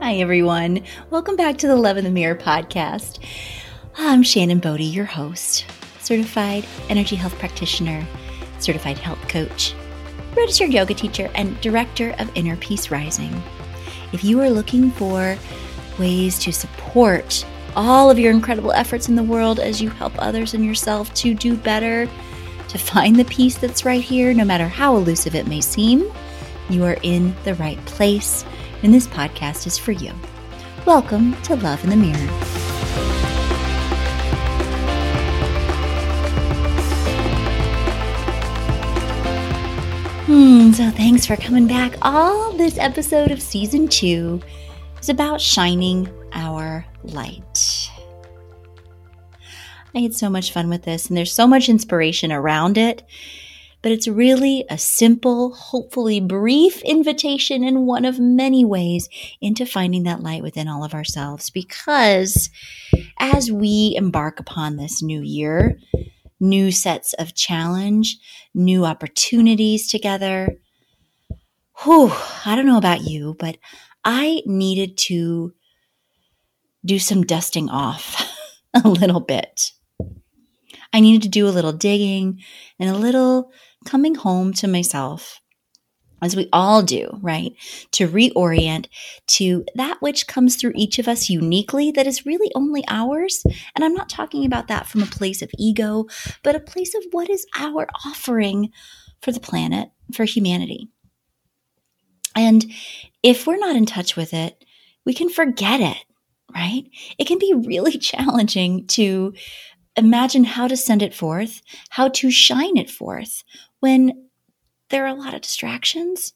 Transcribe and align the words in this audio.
Hi, 0.00 0.14
everyone. 0.16 0.82
Welcome 1.10 1.36
back 1.36 1.58
to 1.58 1.68
the 1.68 1.76
Love 1.76 1.96
in 1.96 2.04
the 2.04 2.10
Mirror 2.10 2.36
podcast. 2.36 3.20
I'm 3.96 4.22
Shannon 4.22 4.58
Bodie, 4.58 4.84
your 4.84 5.04
host, 5.04 5.64
certified 6.00 6.66
energy 6.88 7.14
health 7.14 7.38
practitioner, 7.38 8.04
certified 8.58 8.98
health 8.98 9.20
coach, 9.28 9.74
registered 10.36 10.72
yoga 10.72 10.94
teacher, 10.94 11.30
and 11.34 11.60
director 11.60 12.16
of 12.18 12.30
Inner 12.34 12.56
Peace 12.56 12.90
Rising. 12.90 13.40
If 14.12 14.24
you 14.24 14.40
are 14.40 14.50
looking 14.50 14.90
for 14.90 15.36
ways 15.98 16.38
to 16.40 16.52
support 16.52 17.46
all 17.76 18.10
of 18.10 18.18
your 18.18 18.32
incredible 18.32 18.72
efforts 18.72 19.08
in 19.08 19.14
the 19.14 19.22
world 19.22 19.60
as 19.60 19.80
you 19.80 19.88
help 19.90 20.14
others 20.18 20.54
and 20.54 20.64
yourself 20.64 21.12
to 21.14 21.34
do 21.34 21.56
better, 21.56 22.08
to 22.68 22.78
find 22.78 23.16
the 23.16 23.24
peace 23.26 23.56
that's 23.56 23.84
right 23.84 24.02
here, 24.02 24.34
no 24.34 24.44
matter 24.44 24.66
how 24.66 24.96
elusive 24.96 25.34
it 25.34 25.46
may 25.46 25.60
seem, 25.60 26.10
you 26.70 26.84
are 26.84 26.96
in 27.02 27.34
the 27.44 27.54
right 27.54 27.78
place, 27.84 28.44
and 28.82 28.92
this 28.92 29.06
podcast 29.06 29.66
is 29.66 29.78
for 29.78 29.92
you. 29.92 30.12
Welcome 30.84 31.40
to 31.42 31.54
Love 31.56 31.82
in 31.84 31.90
the 31.90 31.96
Mirror. 31.96 32.18
Hmm, 40.26 40.72
so 40.72 40.90
thanks 40.90 41.26
for 41.26 41.36
coming 41.36 41.66
back. 41.66 41.96
All 42.02 42.52
this 42.52 42.78
episode 42.78 43.30
of 43.30 43.40
season 43.40 43.86
two 43.86 44.40
is 45.00 45.08
about 45.08 45.40
shining 45.40 46.08
our 46.32 46.84
light. 47.04 47.90
I 49.94 50.00
had 50.00 50.14
so 50.14 50.30
much 50.30 50.52
fun 50.52 50.68
with 50.68 50.82
this, 50.82 51.08
and 51.08 51.16
there's 51.16 51.32
so 51.32 51.46
much 51.46 51.68
inspiration 51.68 52.32
around 52.32 52.78
it. 52.78 53.02
But 53.82 53.92
it's 53.92 54.06
really 54.06 54.64
a 54.70 54.78
simple, 54.78 55.52
hopefully 55.54 56.20
brief 56.20 56.80
invitation 56.82 57.64
in 57.64 57.84
one 57.84 58.04
of 58.04 58.20
many 58.20 58.64
ways 58.64 59.08
into 59.40 59.66
finding 59.66 60.04
that 60.04 60.22
light 60.22 60.42
within 60.42 60.68
all 60.68 60.84
of 60.84 60.94
ourselves. 60.94 61.50
Because 61.50 62.48
as 63.18 63.50
we 63.50 63.94
embark 63.96 64.38
upon 64.38 64.76
this 64.76 65.02
new 65.02 65.20
year, 65.20 65.78
new 66.42 66.72
sets 66.72 67.12
of 67.14 67.34
challenge, 67.34 68.18
new 68.52 68.84
opportunities 68.84 69.88
together. 69.88 70.56
Whew, 71.82 72.12
I 72.44 72.54
don't 72.56 72.66
know 72.66 72.78
about 72.78 73.02
you, 73.02 73.36
but 73.38 73.56
I 74.04 74.42
needed 74.44 74.98
to 74.98 75.54
do 76.84 76.98
some 76.98 77.22
dusting 77.22 77.70
off 77.70 78.28
a 78.74 78.88
little 78.88 79.20
bit. 79.20 79.72
I 80.92 81.00
needed 81.00 81.22
to 81.22 81.28
do 81.28 81.48
a 81.48 81.50
little 81.50 81.72
digging 81.72 82.42
and 82.78 82.90
a 82.90 82.98
little 82.98 83.50
coming 83.84 84.14
home 84.14 84.52
to 84.54 84.68
myself 84.68 85.40
as 86.22 86.36
we 86.36 86.48
all 86.52 86.82
do, 86.82 87.10
right? 87.20 87.52
To 87.92 88.08
reorient 88.08 88.86
to 89.28 89.64
that 89.74 90.00
which 90.00 90.28
comes 90.28 90.54
through 90.54 90.72
each 90.76 90.98
of 91.00 91.08
us 91.08 91.28
uniquely 91.28 91.90
that 91.90 92.06
is 92.06 92.24
really 92.24 92.50
only 92.54 92.84
ours. 92.88 93.42
And 93.74 93.84
I'm 93.84 93.94
not 93.94 94.08
talking 94.08 94.46
about 94.46 94.68
that 94.68 94.86
from 94.86 95.02
a 95.02 95.06
place 95.06 95.42
of 95.42 95.50
ego, 95.58 96.06
but 96.44 96.54
a 96.54 96.60
place 96.60 96.94
of 96.94 97.02
what 97.10 97.28
is 97.28 97.44
our 97.58 97.88
offering 98.06 98.70
for 99.20 99.32
the 99.32 99.40
planet, 99.40 99.90
for 100.14 100.24
humanity. 100.24 100.88
And 102.36 102.64
if 103.22 103.46
we're 103.46 103.58
not 103.58 103.76
in 103.76 103.84
touch 103.84 104.16
with 104.16 104.32
it, 104.32 104.64
we 105.04 105.14
can 105.14 105.28
forget 105.28 105.80
it, 105.80 106.04
right? 106.54 106.84
It 107.18 107.26
can 107.26 107.38
be 107.38 107.52
really 107.52 107.98
challenging 107.98 108.86
to 108.88 109.34
imagine 109.96 110.44
how 110.44 110.68
to 110.68 110.76
send 110.76 111.02
it 111.02 111.14
forth, 111.14 111.60
how 111.90 112.08
to 112.08 112.30
shine 112.30 112.76
it 112.76 112.90
forth 112.90 113.44
when 113.80 114.28
there 114.90 115.04
are 115.04 115.14
a 115.14 115.14
lot 115.14 115.34
of 115.34 115.40
distractions, 115.40 116.32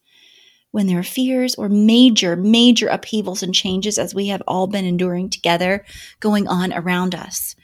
when 0.71 0.87
there 0.87 0.99
are 0.99 1.05
fears 1.05 1.55
or 1.55 1.69
major, 1.69 2.37
major 2.37 2.89
upheavals 2.89 3.43
and 3.43 3.55
changes, 3.55 3.99
as 3.99 4.15
we 4.15 4.29
have 4.29 4.43
all 4.47 4.67
been 4.67 4.85
enduring 4.85 5.31
together, 5.31 5.85
going 6.21 6.47
on 6.49 6.73
around 6.73 7.15
us. 7.15 7.55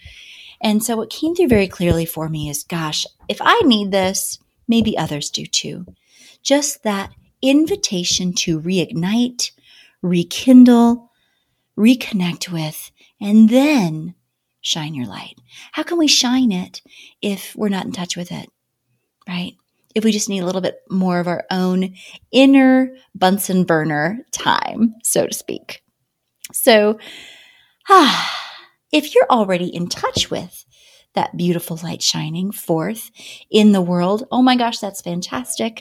And 0.63 0.83
so, 0.83 0.97
what 0.97 1.11
came 1.11 1.35
through 1.35 1.48
very 1.48 1.67
clearly 1.67 2.07
for 2.07 2.29
me 2.29 2.48
is 2.48 2.63
gosh, 2.63 3.05
if 3.29 3.39
I 3.41 3.61
need 3.64 3.91
this, 3.91 4.39
maybe 4.69 4.97
others 4.97 5.30
do 5.30 5.45
too. 5.45 5.86
Just 6.42 6.85
that 6.85 7.13
invitation 7.42 8.33
to 8.33 8.61
reignite, 8.61 9.51
rekindle, 10.03 11.11
reconnect 11.77 12.51
with, 12.51 12.92
and 13.20 13.48
then 13.48 14.14
shine 14.62 14.95
your 14.95 15.06
light. 15.06 15.34
How 15.73 15.83
can 15.83 15.98
we 15.98 16.08
shine 16.08 16.50
it 16.52 16.80
if 17.20 17.55
we're 17.55 17.68
not 17.68 17.84
in 17.84 17.92
touch 17.92 18.17
with 18.17 18.33
it? 18.33 18.48
Right? 19.28 19.55
if 19.95 20.05
we 20.05 20.12
just 20.12 20.28
need 20.28 20.40
a 20.40 20.46
little 20.46 20.61
bit 20.61 20.80
more 20.90 21.20
of 21.20 21.28
our 21.28 21.45
own 21.50 21.95
inner 22.30 22.95
Bunsen 23.14 23.64
burner 23.64 24.24
time, 24.33 24.95
so 25.02 25.27
to 25.27 25.34
speak. 25.34 25.83
So, 26.52 26.98
ah, 27.89 28.39
if 28.92 29.14
you're 29.14 29.30
already 29.30 29.74
in 29.74 29.89
touch 29.89 30.30
with 30.30 30.64
that 31.14 31.36
beautiful 31.36 31.78
light 31.83 32.02
shining 32.02 32.52
forth 32.52 33.11
in 33.50 33.73
the 33.73 33.83
world. 33.83 34.24
Oh 34.30 34.42
my 34.42 34.56
gosh, 34.56 34.78
that's 34.78 35.00
fantastic. 35.00 35.80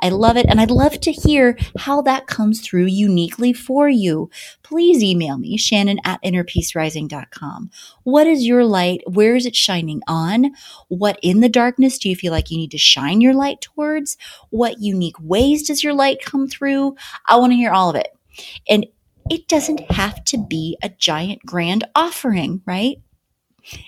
I 0.00 0.08
love 0.08 0.36
it. 0.36 0.46
And 0.48 0.60
I'd 0.60 0.70
love 0.70 1.00
to 1.00 1.12
hear 1.12 1.58
how 1.78 2.02
that 2.02 2.26
comes 2.26 2.60
through 2.60 2.86
uniquely 2.86 3.52
for 3.52 3.88
you. 3.88 4.30
Please 4.62 5.02
email 5.02 5.38
me, 5.38 5.56
Shannon 5.56 6.00
at 6.04 6.22
innerpeacerising.com. 6.22 7.70
What 8.04 8.26
is 8.26 8.46
your 8.46 8.64
light? 8.64 9.02
Where 9.06 9.36
is 9.36 9.46
it 9.46 9.56
shining 9.56 10.02
on? 10.06 10.52
What 10.88 11.18
in 11.22 11.40
the 11.40 11.48
darkness 11.48 11.98
do 11.98 12.08
you 12.08 12.16
feel 12.16 12.32
like 12.32 12.50
you 12.50 12.56
need 12.56 12.70
to 12.70 12.78
shine 12.78 13.20
your 13.20 13.34
light 13.34 13.60
towards? 13.60 14.16
What 14.50 14.80
unique 14.80 15.20
ways 15.20 15.66
does 15.66 15.84
your 15.84 15.94
light 15.94 16.24
come 16.24 16.48
through? 16.48 16.96
I 17.26 17.36
want 17.36 17.52
to 17.52 17.56
hear 17.56 17.72
all 17.72 17.90
of 17.90 17.96
it. 17.96 18.08
And 18.68 18.86
it 19.30 19.46
doesn't 19.46 19.92
have 19.92 20.24
to 20.24 20.38
be 20.38 20.76
a 20.82 20.88
giant 20.88 21.44
grand 21.46 21.84
offering, 21.94 22.62
right? 22.66 22.96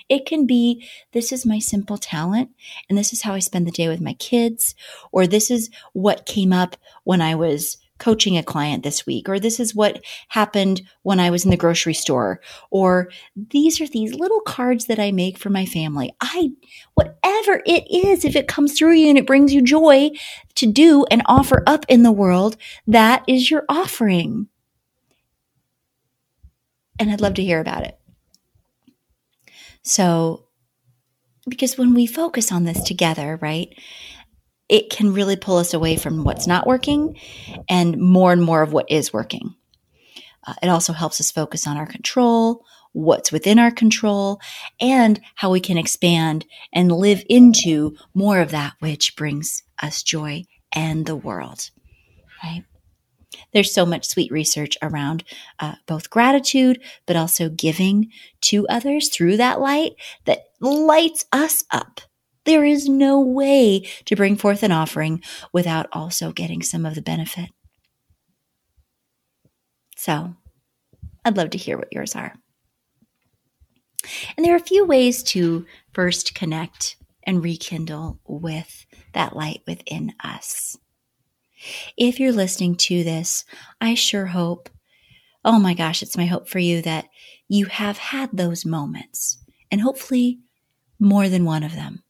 It 0.09 0.25
can 0.25 0.45
be 0.45 0.87
this 1.11 1.31
is 1.31 1.45
my 1.45 1.59
simple 1.59 1.97
talent, 1.97 2.49
and 2.89 2.97
this 2.97 3.13
is 3.13 3.21
how 3.21 3.33
I 3.33 3.39
spend 3.39 3.67
the 3.67 3.71
day 3.71 3.87
with 3.87 4.01
my 4.01 4.13
kids, 4.13 4.75
or 5.11 5.27
this 5.27 5.49
is 5.49 5.69
what 5.93 6.25
came 6.25 6.53
up 6.53 6.77
when 7.03 7.21
I 7.21 7.35
was 7.35 7.77
coaching 7.99 8.37
a 8.37 8.43
client 8.43 8.83
this 8.83 9.05
week, 9.05 9.29
or 9.29 9.39
this 9.39 9.59
is 9.59 9.73
what 9.73 10.03
happened 10.29 10.81
when 11.03 11.19
I 11.19 11.29
was 11.29 11.45
in 11.45 11.51
the 11.51 11.57
grocery 11.57 11.93
store, 11.93 12.41
or 12.69 13.09
these 13.35 13.79
are 13.79 13.87
these 13.87 14.13
little 14.13 14.41
cards 14.41 14.85
that 14.85 14.99
I 14.99 15.11
make 15.11 15.37
for 15.37 15.49
my 15.49 15.65
family. 15.65 16.13
I, 16.19 16.51
whatever 16.95 17.61
it 17.65 17.85
is, 17.89 18.25
if 18.25 18.35
it 18.35 18.47
comes 18.47 18.77
through 18.77 18.93
you 18.93 19.07
and 19.07 19.17
it 19.17 19.27
brings 19.27 19.53
you 19.53 19.61
joy 19.61 20.11
to 20.55 20.69
do 20.69 21.05
and 21.11 21.21
offer 21.27 21.63
up 21.65 21.85
in 21.87 22.03
the 22.03 22.11
world, 22.11 22.57
that 22.87 23.23
is 23.27 23.49
your 23.49 23.63
offering. 23.69 24.47
And 26.99 27.09
I'd 27.09 27.21
love 27.21 27.35
to 27.35 27.43
hear 27.43 27.61
about 27.61 27.83
it. 27.83 27.97
So, 29.83 30.45
because 31.47 31.77
when 31.77 31.93
we 31.93 32.05
focus 32.05 32.51
on 32.51 32.63
this 32.63 32.81
together, 32.83 33.37
right, 33.41 33.69
it 34.69 34.89
can 34.89 35.13
really 35.13 35.35
pull 35.35 35.57
us 35.57 35.73
away 35.73 35.97
from 35.97 36.23
what's 36.23 36.47
not 36.47 36.65
working 36.65 37.17
and 37.69 37.97
more 37.97 38.31
and 38.31 38.41
more 38.41 38.61
of 38.61 38.73
what 38.73 38.89
is 38.89 39.11
working. 39.13 39.55
Uh, 40.45 40.53
it 40.63 40.67
also 40.67 40.93
helps 40.93 41.19
us 41.19 41.31
focus 41.31 41.67
on 41.67 41.77
our 41.77 41.85
control, 41.85 42.65
what's 42.93 43.31
within 43.31 43.59
our 43.59 43.71
control, 43.71 44.39
and 44.79 45.19
how 45.35 45.51
we 45.51 45.59
can 45.59 45.77
expand 45.77 46.45
and 46.73 46.91
live 46.91 47.23
into 47.29 47.95
more 48.13 48.39
of 48.39 48.51
that 48.51 48.73
which 48.79 49.15
brings 49.15 49.63
us 49.81 50.01
joy 50.03 50.43
and 50.73 51.05
the 51.05 51.15
world, 51.15 51.69
right? 52.43 52.63
There's 53.53 53.73
so 53.73 53.85
much 53.85 54.07
sweet 54.07 54.31
research 54.31 54.77
around 54.81 55.23
uh, 55.59 55.75
both 55.85 56.09
gratitude, 56.09 56.81
but 57.05 57.15
also 57.15 57.49
giving 57.49 58.11
to 58.41 58.67
others 58.67 59.09
through 59.09 59.37
that 59.37 59.59
light 59.59 59.93
that 60.25 60.45
lights 60.59 61.25
us 61.31 61.63
up. 61.71 62.01
There 62.45 62.65
is 62.65 62.89
no 62.89 63.21
way 63.21 63.87
to 64.05 64.15
bring 64.15 64.35
forth 64.35 64.63
an 64.63 64.71
offering 64.71 65.21
without 65.53 65.87
also 65.93 66.31
getting 66.31 66.61
some 66.61 66.85
of 66.85 66.95
the 66.95 67.01
benefit. 67.01 67.49
So, 69.95 70.35
I'd 71.23 71.37
love 71.37 71.51
to 71.51 71.57
hear 71.57 71.77
what 71.77 71.93
yours 71.93 72.15
are. 72.15 72.33
And 74.35 74.45
there 74.45 74.53
are 74.53 74.57
a 74.57 74.59
few 74.59 74.85
ways 74.85 75.23
to 75.23 75.65
first 75.93 76.35
connect 76.35 76.97
and 77.25 77.41
rekindle 77.41 78.19
with 78.27 78.85
that 79.13 79.35
light 79.35 79.61
within 79.65 80.13
us. 80.21 80.77
If 81.97 82.19
you're 82.19 82.31
listening 82.31 82.75
to 82.75 83.03
this, 83.03 83.45
I 83.79 83.95
sure 83.95 84.27
hope, 84.27 84.69
oh 85.45 85.59
my 85.59 85.73
gosh, 85.73 86.01
it's 86.01 86.17
my 86.17 86.25
hope 86.25 86.47
for 86.47 86.59
you 86.59 86.81
that 86.81 87.05
you 87.47 87.65
have 87.65 87.97
had 87.97 88.29
those 88.33 88.65
moments, 88.65 89.37
and 89.71 89.81
hopefully 89.81 90.39
more 90.99 91.29
than 91.29 91.45
one 91.45 91.63
of 91.63 91.73
them, 91.73 92.03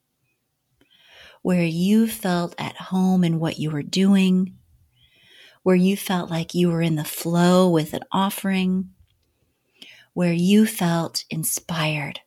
where 1.41 1.63
you 1.63 2.07
felt 2.07 2.55
at 2.57 2.75
home 2.75 3.23
in 3.23 3.39
what 3.39 3.59
you 3.59 3.69
were 3.71 3.83
doing, 3.83 4.55
where 5.63 5.75
you 5.75 5.97
felt 5.97 6.29
like 6.29 6.53
you 6.53 6.69
were 6.69 6.81
in 6.81 6.95
the 6.95 7.03
flow 7.03 7.69
with 7.69 7.93
an 7.93 8.03
offering, 8.11 8.89
where 10.13 10.33
you 10.33 10.65
felt 10.65 11.25
inspired 11.29 12.19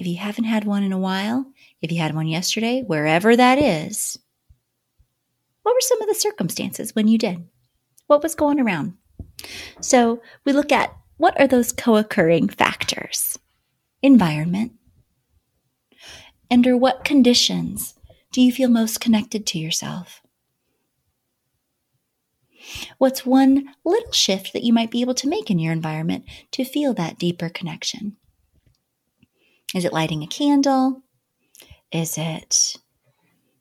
If 0.00 0.06
you 0.06 0.16
haven't 0.16 0.44
had 0.44 0.64
one 0.64 0.82
in 0.82 0.92
a 0.92 0.98
while, 0.98 1.44
if 1.82 1.92
you 1.92 2.00
had 2.00 2.14
one 2.14 2.26
yesterday, 2.26 2.80
wherever 2.80 3.36
that 3.36 3.58
is, 3.58 4.18
What 5.62 5.74
were 5.74 5.80
some 5.82 6.00
of 6.00 6.08
the 6.08 6.14
circumstances 6.14 6.94
when 6.94 7.06
you 7.06 7.18
did? 7.18 7.46
What 8.06 8.22
was 8.22 8.34
going 8.34 8.58
around? 8.60 8.94
So 9.80 10.22
we 10.46 10.52
look 10.52 10.72
at 10.72 10.96
what 11.18 11.38
are 11.38 11.46
those 11.46 11.70
co 11.72 11.96
occurring 11.96 12.48
factors? 12.48 13.38
Environment. 14.02 14.72
Under 16.50 16.78
what 16.78 17.04
conditions 17.04 17.94
do 18.32 18.40
you 18.40 18.52
feel 18.52 18.70
most 18.70 19.00
connected 19.00 19.46
to 19.48 19.58
yourself? 19.58 20.22
What's 22.96 23.26
one 23.26 23.74
little 23.84 24.12
shift 24.12 24.54
that 24.54 24.64
you 24.64 24.72
might 24.72 24.90
be 24.90 25.02
able 25.02 25.14
to 25.16 25.28
make 25.28 25.50
in 25.50 25.58
your 25.58 25.74
environment 25.74 26.24
to 26.52 26.64
feel 26.64 26.94
that 26.94 27.18
deeper 27.18 27.50
connection? 27.50 28.16
Is 29.74 29.84
it 29.84 29.92
lighting 29.92 30.22
a 30.22 30.26
candle? 30.26 31.02
Is 31.92 32.18
it, 32.18 32.76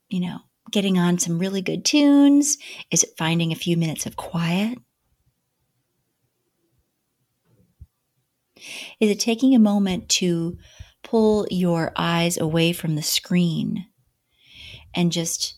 you 0.09 0.19
know, 0.19 0.39
getting 0.71 0.97
on 0.97 1.19
some 1.19 1.39
really 1.39 1.61
good 1.61 1.85
tunes? 1.85 2.57
Is 2.91 3.03
it 3.03 3.17
finding 3.17 3.51
a 3.51 3.55
few 3.55 3.77
minutes 3.77 4.05
of 4.05 4.15
quiet? 4.15 4.77
Is 8.99 9.09
it 9.09 9.19
taking 9.19 9.55
a 9.55 9.59
moment 9.59 10.09
to 10.09 10.57
pull 11.03 11.47
your 11.49 11.91
eyes 11.95 12.37
away 12.37 12.73
from 12.73 12.95
the 12.95 13.01
screen 13.01 13.85
and 14.93 15.11
just 15.11 15.57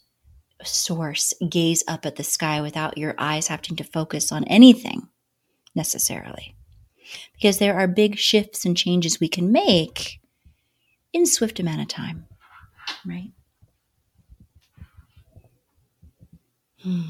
source, 0.64 1.34
gaze 1.50 1.84
up 1.88 2.06
at 2.06 2.18
the 2.18 2.24
sky 2.24 2.62
without 2.62 2.98
your 2.98 3.16
eyes 3.18 3.48
having 3.48 3.76
to 3.78 3.84
focus 3.84 4.32
on 4.32 4.44
anything 4.46 5.08
necessarily? 5.74 6.56
Because 7.34 7.58
there 7.58 7.78
are 7.78 7.88
big 7.88 8.18
shifts 8.18 8.66
and 8.66 8.78
changes 8.78 9.20
we 9.20 9.28
can 9.28 9.52
make 9.52 10.21
in 11.14 11.26
swift 11.26 11.60
amount 11.60 11.82
of 11.82 11.88
time, 11.88 12.26
right? 13.06 13.32
Hmm. 16.82 17.02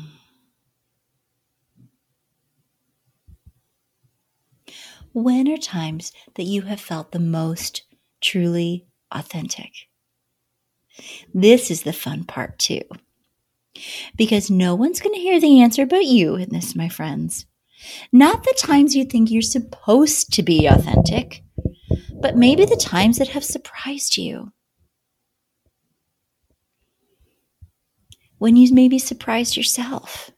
When 5.13 5.50
are 5.50 5.57
times 5.57 6.12
that 6.36 6.44
you 6.44 6.63
have 6.63 6.80
felt 6.80 7.12
the 7.12 7.19
most 7.19 7.83
truly 8.21 8.86
authentic? 9.12 9.71
This 11.33 11.71
is 11.71 11.83
the 11.83 11.94
fun 11.94 12.24
part, 12.24 12.59
too. 12.59 12.81
Because 14.15 14.50
no 14.50 14.75
one's 14.75 15.00
going 15.00 15.15
to 15.15 15.21
hear 15.21 15.39
the 15.39 15.62
answer 15.62 15.86
but 15.86 16.06
you 16.06 16.36
in 16.36 16.50
this, 16.50 16.75
my 16.75 16.89
friends. 16.89 17.45
Not 18.12 18.44
the 18.44 18.53
times 18.57 18.95
you 18.95 19.06
think 19.06 19.31
you're 19.31 19.42
supposed 19.42 20.33
to 20.33 20.44
be 20.44 20.68
authentic, 20.68 21.44
but 22.21 22.38
maybe 22.38 22.65
the 22.65 22.75
times 22.75 23.18
that 23.18 23.29
have 23.29 23.44
surprised 23.44 24.18
you. 24.18 24.51
When 28.38 28.56
you 28.56 28.73
maybe 28.73 29.00
surprised 29.00 29.56
yourself. 29.56 30.31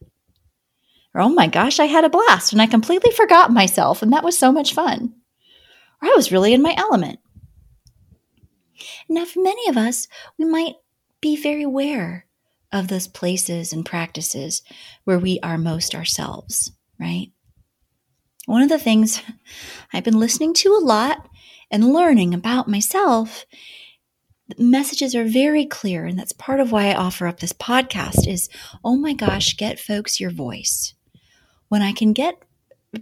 Or, 1.14 1.22
oh 1.22 1.30
my 1.30 1.48
gosh, 1.48 1.80
I 1.80 1.86
had 1.86 2.06
a 2.06 2.10
blast 2.10 2.54
and 2.54 2.62
I 2.62 2.68
completely 2.68 3.12
forgot 3.12 3.52
myself 3.52 4.02
and 4.02 4.12
that 4.14 4.24
was 4.24 4.38
so 4.38 4.52
much 4.52 4.74
fun. 4.74 5.14
Or 6.02 6.10
I 6.10 6.14
was 6.16 6.32
really 6.32 6.54
in 6.54 6.62
my 6.62 6.74
element. 6.78 7.20
Now, 9.08 9.26
for 9.26 9.42
many 9.42 9.70
of 9.70 9.78
us, 9.78 10.08
we 10.38 10.46
might 10.46 10.76
be 11.22 11.36
very 11.42 11.64
aware 11.64 12.26
of 12.72 12.88
those 12.88 13.08
places 13.08 13.72
and 13.72 13.86
practices 13.86 14.64
where 15.04 15.20
we 15.20 15.40
are 15.42 15.58
most 15.58 15.94
ourselves, 15.94 16.72
right? 17.00 17.32
One 18.46 18.62
of 18.64 18.70
the 18.70 18.80
things 18.80 19.22
I've 19.94 20.04
been 20.04 20.20
listening 20.20 20.54
to 20.56 20.74
a 20.74 20.84
lot 20.84 21.30
and 21.74 21.92
learning 21.92 22.34
about 22.34 22.70
myself 22.70 23.46
messages 24.58 25.14
are 25.14 25.26
very 25.26 25.66
clear 25.66 26.06
and 26.06 26.18
that's 26.18 26.32
part 26.32 26.62
of 26.62 26.72
why 26.72 26.86
i 26.86 26.96
offer 26.96 27.28
up 27.28 27.40
this 27.40 27.54
podcast 27.54 28.28
is 28.28 28.48
oh 28.84 28.96
my 28.96 29.14
gosh 29.14 29.58
get 29.58 29.80
folks 29.80 30.20
your 30.20 30.32
voice 30.32 30.94
when 31.74 31.82
I 31.82 31.92
can 31.92 32.14
get 32.14 32.36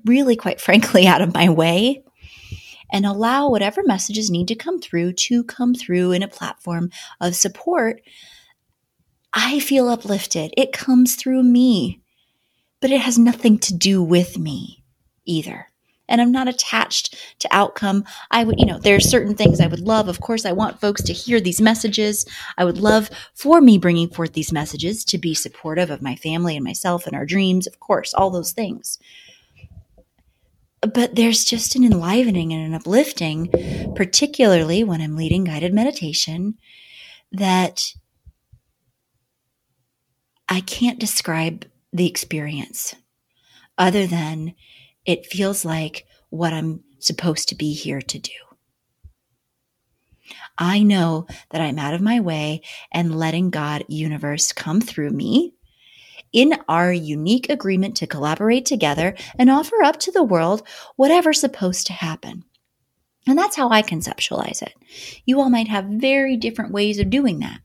really, 0.05 0.37
quite 0.37 0.61
frankly, 0.67 1.05
out 1.05 1.21
of 1.21 1.33
my 1.33 1.49
way 1.49 2.03
and 2.89 3.05
allow 3.05 3.49
whatever 3.49 3.83
messages 3.83 4.31
need 4.31 4.47
to 4.47 4.55
come 4.55 4.79
through 4.79 5.11
to 5.13 5.43
come 5.43 5.73
through 5.73 6.13
in 6.13 6.23
a 6.23 6.27
platform 6.29 6.89
of 7.19 7.35
support, 7.35 8.01
I 9.33 9.59
feel 9.59 9.89
uplifted. 9.89 10.53
It 10.55 10.71
comes 10.71 11.15
through 11.15 11.43
me, 11.43 11.99
but 12.79 12.91
it 12.91 13.01
has 13.01 13.19
nothing 13.19 13.59
to 13.59 13.73
do 13.73 14.01
with 14.01 14.37
me 14.37 14.85
either 15.25 15.67
and 16.11 16.21
I'm 16.21 16.31
not 16.31 16.47
attached 16.47 17.15
to 17.39 17.47
outcome. 17.51 18.03
I 18.29 18.43
would, 18.43 18.59
you 18.59 18.65
know, 18.65 18.77
there 18.77 18.95
are 18.95 18.99
certain 18.99 19.35
things 19.35 19.59
I 19.59 19.67
would 19.67 19.79
love. 19.79 20.07
Of 20.07 20.21
course, 20.21 20.45
I 20.45 20.51
want 20.51 20.81
folks 20.81 21.01
to 21.03 21.13
hear 21.13 21.39
these 21.39 21.61
messages. 21.61 22.25
I 22.57 22.65
would 22.65 22.77
love 22.77 23.09
for 23.33 23.61
me 23.61 23.77
bringing 23.77 24.09
forth 24.09 24.33
these 24.33 24.51
messages 24.51 25.03
to 25.05 25.17
be 25.17 25.33
supportive 25.33 25.89
of 25.89 26.01
my 26.01 26.15
family 26.15 26.55
and 26.55 26.63
myself 26.63 27.07
and 27.07 27.15
our 27.15 27.25
dreams, 27.25 27.65
of 27.65 27.79
course, 27.79 28.13
all 28.13 28.29
those 28.29 28.51
things. 28.51 28.99
But 30.81 31.15
there's 31.15 31.45
just 31.45 31.75
an 31.75 31.83
enlivening 31.83 32.51
and 32.53 32.65
an 32.65 32.73
uplifting, 32.73 33.49
particularly 33.95 34.83
when 34.83 34.99
I'm 34.99 35.15
leading 35.15 35.43
guided 35.43 35.73
meditation, 35.73 36.55
that 37.31 37.93
I 40.49 40.59
can't 40.61 40.99
describe 40.99 41.65
the 41.93 42.07
experience 42.07 42.95
other 43.77 44.05
than 44.05 44.53
it 45.05 45.25
feels 45.25 45.65
like 45.65 46.05
what 46.29 46.53
I'm 46.53 46.83
supposed 46.99 47.49
to 47.49 47.55
be 47.55 47.73
here 47.73 48.01
to 48.01 48.19
do. 48.19 48.31
I 50.57 50.83
know 50.83 51.27
that 51.49 51.61
I'm 51.61 51.79
out 51.79 51.93
of 51.93 52.01
my 52.01 52.19
way 52.19 52.61
and 52.91 53.17
letting 53.17 53.49
God 53.49 53.83
universe 53.87 54.51
come 54.51 54.81
through 54.81 55.09
me 55.09 55.53
in 56.31 56.55
our 56.69 56.93
unique 56.93 57.49
agreement 57.49 57.97
to 57.97 58.07
collaborate 58.07 58.65
together 58.65 59.15
and 59.37 59.49
offer 59.49 59.81
up 59.83 59.99
to 59.99 60.11
the 60.11 60.23
world 60.23 60.63
whatever's 60.95 61.41
supposed 61.41 61.87
to 61.87 61.93
happen. 61.93 62.43
And 63.27 63.37
that's 63.37 63.55
how 63.55 63.69
I 63.69 63.81
conceptualize 63.81 64.61
it. 64.61 64.73
You 65.25 65.39
all 65.39 65.49
might 65.49 65.67
have 65.67 65.85
very 65.85 66.37
different 66.37 66.71
ways 66.71 66.99
of 66.99 67.09
doing 67.09 67.39
that, 67.39 67.59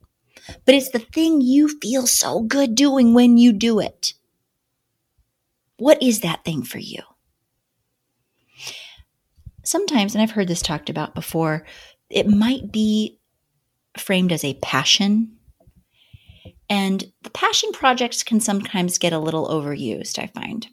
but 0.65 0.75
it's 0.75 0.91
the 0.91 0.99
thing 0.99 1.41
you 1.41 1.79
feel 1.79 2.05
so 2.05 2.41
good 2.41 2.75
doing 2.75 3.13
when 3.13 3.37
you 3.37 3.53
do 3.53 3.79
it. 3.79 4.13
What 5.77 6.01
is 6.01 6.21
that 6.21 6.43
thing 6.43 6.63
for 6.63 6.79
you? 6.79 7.01
Sometimes, 9.67 10.15
and 10.15 10.21
I've 10.21 10.31
heard 10.31 10.47
this 10.47 10.61
talked 10.61 10.89
about 10.89 11.15
before, 11.15 11.65
it 12.09 12.27
might 12.27 12.71
be 12.71 13.19
framed 13.97 14.31
as 14.31 14.43
a 14.43 14.53
passion. 14.55 15.37
And 16.69 17.05
the 17.21 17.29
passion 17.29 17.71
projects 17.71 18.23
can 18.23 18.39
sometimes 18.39 18.97
get 18.97 19.13
a 19.13 19.19
little 19.19 19.47
overused, 19.47 20.19
I 20.19 20.27
find. 20.27 20.67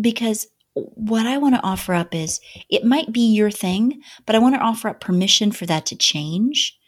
Because 0.00 0.46
what 0.74 1.26
I 1.26 1.38
want 1.38 1.54
to 1.54 1.62
offer 1.62 1.94
up 1.94 2.14
is 2.14 2.40
it 2.68 2.84
might 2.84 3.12
be 3.12 3.32
your 3.32 3.50
thing, 3.50 4.02
but 4.26 4.36
I 4.36 4.38
want 4.38 4.54
to 4.54 4.60
offer 4.60 4.88
up 4.88 5.00
permission 5.00 5.52
for 5.52 5.64
that 5.66 5.86
to 5.86 5.96
change, 5.96 6.78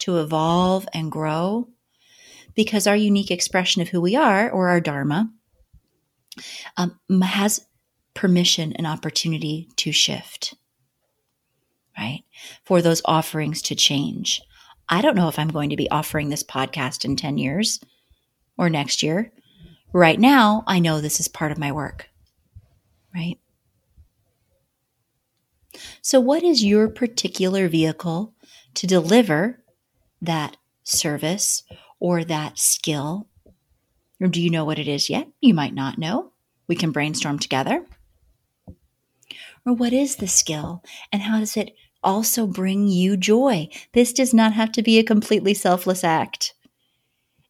to 0.00 0.18
evolve 0.18 0.88
and 0.94 1.12
grow. 1.12 1.68
Because 2.54 2.86
our 2.86 2.96
unique 2.96 3.30
expression 3.30 3.82
of 3.82 3.88
who 3.88 4.00
we 4.00 4.16
are, 4.16 4.50
or 4.50 4.68
our 4.68 4.80
Dharma, 4.80 5.30
um, 6.76 6.98
has 7.22 7.66
permission 8.14 8.72
and 8.74 8.86
opportunity 8.86 9.68
to 9.76 9.92
shift, 9.92 10.54
right? 11.98 12.22
For 12.64 12.80
those 12.80 13.02
offerings 13.04 13.60
to 13.62 13.74
change. 13.74 14.40
I 14.88 15.00
don't 15.00 15.16
know 15.16 15.28
if 15.28 15.38
I'm 15.38 15.48
going 15.48 15.70
to 15.70 15.76
be 15.76 15.90
offering 15.90 16.28
this 16.28 16.44
podcast 16.44 17.04
in 17.04 17.16
10 17.16 17.38
years 17.38 17.80
or 18.58 18.70
next 18.70 19.02
year. 19.02 19.32
Right 19.92 20.18
now, 20.18 20.64
I 20.66 20.80
know 20.80 21.00
this 21.00 21.20
is 21.20 21.28
part 21.28 21.52
of 21.52 21.58
my 21.58 21.72
work, 21.72 22.08
right? 23.14 23.38
So, 26.02 26.20
what 26.20 26.42
is 26.42 26.64
your 26.64 26.88
particular 26.88 27.68
vehicle 27.68 28.34
to 28.74 28.86
deliver 28.86 29.62
that 30.20 30.56
service 30.82 31.62
or 31.98 32.24
that 32.24 32.58
skill? 32.58 33.28
Or 34.20 34.28
do 34.28 34.40
you 34.40 34.50
know 34.50 34.64
what 34.64 34.78
it 34.78 34.88
is 34.88 35.10
yet? 35.10 35.28
You 35.40 35.54
might 35.54 35.74
not 35.74 35.98
know. 35.98 36.32
We 36.68 36.76
can 36.76 36.92
brainstorm 36.92 37.38
together. 37.38 37.84
Or 39.66 39.72
what 39.72 39.92
is 39.92 40.16
the 40.16 40.28
skill 40.28 40.82
and 41.12 41.22
how 41.22 41.40
does 41.40 41.56
it 41.56 41.74
also 42.02 42.46
bring 42.46 42.86
you 42.86 43.16
joy? 43.16 43.68
This 43.92 44.12
does 44.12 44.34
not 44.34 44.52
have 44.52 44.72
to 44.72 44.82
be 44.82 44.98
a 44.98 45.04
completely 45.04 45.54
selfless 45.54 46.04
act. 46.04 46.54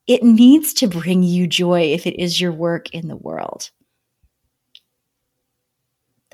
It 0.06 0.22
needs 0.22 0.74
to 0.74 0.86
bring 0.86 1.22
you 1.22 1.46
joy 1.46 1.92
if 1.92 2.06
it 2.06 2.20
is 2.20 2.40
your 2.40 2.52
work 2.52 2.90
in 2.94 3.08
the 3.08 3.16
world. 3.16 3.70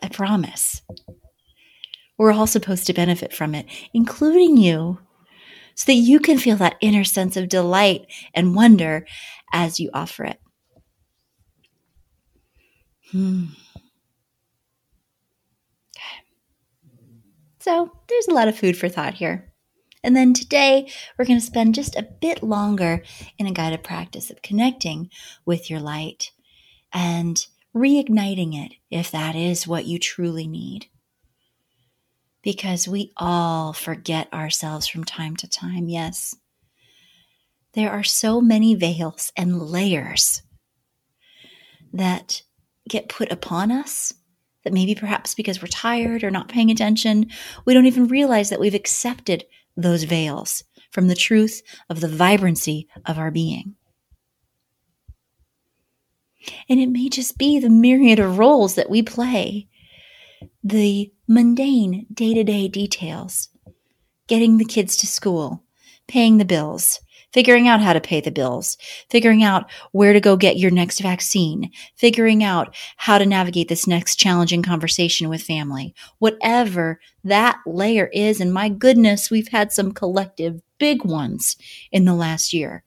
I 0.02 0.08
promise. 0.08 0.82
We're 2.18 2.32
all 2.32 2.46
supposed 2.46 2.86
to 2.86 2.92
benefit 2.92 3.32
from 3.32 3.54
it, 3.54 3.66
including 3.94 4.56
you, 4.56 4.98
so 5.74 5.86
that 5.86 5.94
you 5.94 6.20
can 6.20 6.38
feel 6.38 6.56
that 6.56 6.76
inner 6.80 7.04
sense 7.04 7.36
of 7.36 7.48
delight 7.48 8.06
and 8.34 8.54
wonder 8.54 9.06
as 9.52 9.80
you 9.80 9.90
offer 9.94 10.24
it. 10.24 10.40
Hmm. 13.12 13.46
So 17.60 17.92
there's 18.08 18.28
a 18.28 18.34
lot 18.34 18.48
of 18.48 18.58
food 18.58 18.76
for 18.76 18.88
thought 18.88 19.14
here. 19.14 19.52
And 20.02 20.16
then 20.16 20.32
today, 20.32 20.90
we're 21.18 21.26
going 21.26 21.38
to 21.38 21.44
spend 21.44 21.74
just 21.74 21.94
a 21.94 22.08
bit 22.20 22.42
longer 22.42 23.02
in 23.38 23.46
a 23.46 23.52
guided 23.52 23.84
practice 23.84 24.30
of 24.30 24.40
connecting 24.40 25.10
with 25.44 25.68
your 25.68 25.80
light 25.80 26.30
and 26.92 27.44
reigniting 27.76 28.54
it 28.54 28.72
if 28.90 29.10
that 29.10 29.36
is 29.36 29.68
what 29.68 29.84
you 29.84 29.98
truly 29.98 30.46
need. 30.46 30.86
Because 32.42 32.88
we 32.88 33.12
all 33.18 33.74
forget 33.74 34.32
ourselves 34.32 34.86
from 34.86 35.04
time 35.04 35.36
to 35.36 35.48
time, 35.48 35.90
yes. 35.90 36.34
There 37.74 37.90
are 37.90 38.02
so 38.02 38.40
many 38.40 38.74
veils 38.74 39.32
and 39.36 39.60
layers 39.60 40.40
that 41.92 42.42
get 42.88 43.10
put 43.10 43.30
upon 43.30 43.70
us 43.70 44.14
that 44.64 44.72
maybe 44.72 44.94
perhaps 44.94 45.34
because 45.34 45.60
we're 45.60 45.68
tired 45.68 46.22
or 46.22 46.30
not 46.30 46.48
paying 46.48 46.70
attention, 46.70 47.30
we 47.64 47.74
don't 47.74 47.86
even 47.86 48.08
realize 48.08 48.50
that 48.50 48.60
we've 48.60 48.74
accepted 48.74 49.44
those 49.76 50.04
veils 50.04 50.64
from 50.90 51.08
the 51.08 51.14
truth 51.14 51.62
of 51.88 52.00
the 52.00 52.08
vibrancy 52.08 52.88
of 53.06 53.18
our 53.18 53.30
being. 53.30 53.74
And 56.68 56.80
it 56.80 56.88
may 56.88 57.08
just 57.08 57.38
be 57.38 57.58
the 57.58 57.70
myriad 57.70 58.18
of 58.18 58.38
roles 58.38 58.74
that 58.74 58.90
we 58.90 59.02
play, 59.02 59.68
the 60.64 61.12
mundane 61.28 62.06
day 62.12 62.34
to 62.34 62.44
day 62.44 62.68
details, 62.68 63.48
getting 64.26 64.56
the 64.56 64.64
kids 64.64 64.96
to 64.98 65.06
school, 65.06 65.64
paying 66.08 66.38
the 66.38 66.44
bills, 66.44 67.00
figuring 67.32 67.68
out 67.68 67.80
how 67.80 67.92
to 67.92 68.00
pay 68.00 68.20
the 68.20 68.30
bills, 68.30 68.76
figuring 69.08 69.42
out 69.42 69.70
where 69.92 70.12
to 70.12 70.20
go 70.20 70.36
get 70.36 70.58
your 70.58 70.70
next 70.70 71.00
vaccine, 71.00 71.70
figuring 71.96 72.42
out 72.42 72.74
how 72.96 73.18
to 73.18 73.26
navigate 73.26 73.68
this 73.68 73.86
next 73.86 74.16
challenging 74.16 74.62
conversation 74.62 75.28
with 75.28 75.42
family, 75.42 75.94
whatever 76.18 77.00
that 77.24 77.58
layer 77.66 78.06
is. 78.12 78.40
And 78.40 78.52
my 78.52 78.68
goodness, 78.68 79.30
we've 79.30 79.48
had 79.48 79.72
some 79.72 79.92
collective 79.92 80.60
big 80.78 81.04
ones 81.04 81.56
in 81.92 82.04
the 82.04 82.14
last 82.14 82.52
year. 82.52 82.84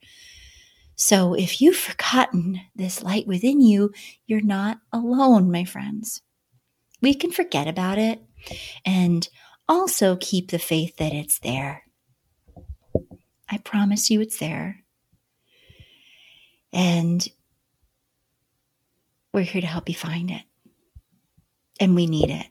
So 0.95 1.33
if 1.33 1.59
you've 1.59 1.77
forgotten 1.77 2.61
this 2.75 3.01
light 3.01 3.27
within 3.27 3.61
you, 3.61 3.91
you're 4.27 4.41
not 4.41 4.79
alone, 4.91 5.51
my 5.51 5.63
friends. 5.63 6.21
We 7.01 7.13
can 7.13 7.31
forget 7.31 7.67
about 7.67 7.97
it 7.97 8.21
and 8.85 9.27
also 9.67 10.17
keep 10.19 10.51
the 10.51 10.59
faith 10.59 10.97
that 10.97 11.13
it's 11.13 11.39
there. 11.39 11.83
I 13.53 13.59
promise 13.59 14.09
you 14.09 14.19
it's 14.19 14.39
there. 14.39 14.83
And 16.73 17.25
we're 19.31 19.41
here 19.41 19.61
to 19.61 19.67
help 19.67 19.87
you 19.87 19.93
find 19.93 20.31
it. 20.31 20.41
And 21.79 21.93
we 21.93 22.07
need 22.07 22.31
it. 22.31 22.47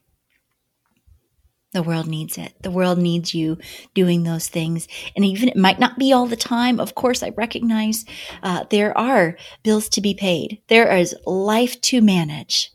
The 1.72 1.82
world 1.82 2.06
needs 2.06 2.38
it. 2.38 2.54
The 2.62 2.70
world 2.70 2.98
needs 2.98 3.34
you 3.34 3.58
doing 3.94 4.22
those 4.22 4.48
things. 4.48 4.86
And 5.16 5.24
even 5.24 5.48
it 5.48 5.56
might 5.56 5.80
not 5.80 5.98
be 5.98 6.12
all 6.12 6.26
the 6.26 6.36
time. 6.36 6.78
Of 6.78 6.94
course, 6.94 7.22
I 7.22 7.30
recognize 7.30 8.04
uh, 8.44 8.64
there 8.70 8.96
are 8.96 9.36
bills 9.64 9.88
to 9.90 10.00
be 10.00 10.14
paid, 10.14 10.60
there 10.68 10.94
is 10.96 11.16
life 11.26 11.80
to 11.82 12.00
manage. 12.00 12.70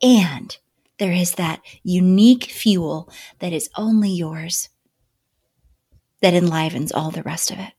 And 0.00 0.56
there 0.98 1.12
is 1.12 1.32
that 1.32 1.62
unique 1.82 2.44
fuel 2.44 3.10
that 3.40 3.52
is 3.52 3.70
only 3.76 4.10
yours 4.10 4.68
that 6.22 6.34
enlivens 6.34 6.92
all 6.92 7.10
the 7.10 7.22
rest 7.22 7.50
of 7.50 7.58
it. 7.58 7.72